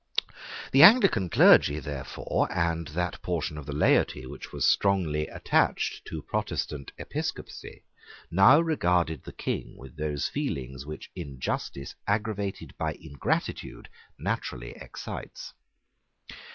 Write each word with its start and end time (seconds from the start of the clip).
The 0.71 0.81
Anglican 0.81 1.29
clergy 1.29 1.79
therefore, 1.79 2.47
and 2.51 2.87
that 2.87 3.21
portion 3.21 3.55
of 3.55 3.67
the 3.67 3.71
laity 3.75 4.25
which 4.25 4.51
was 4.51 4.65
strongly 4.65 5.27
attached 5.27 6.05
to 6.05 6.23
Protestant 6.23 6.91
episcopacy, 6.97 7.83
now 8.31 8.59
regarded 8.59 9.23
the 9.23 9.31
King 9.31 9.77
with 9.77 9.97
those 9.97 10.27
feelings 10.27 10.87
which 10.87 11.11
injustice 11.15 11.93
aggravated 12.07 12.75
by 12.79 12.93
ingratitude 12.99 13.89
naturally 14.17 14.71
excites. 14.71 15.53